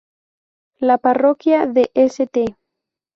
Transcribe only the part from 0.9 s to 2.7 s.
parroquia de St.